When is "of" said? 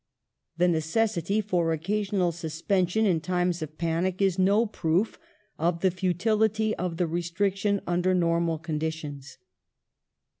3.61-3.77, 5.59-5.81, 6.75-6.97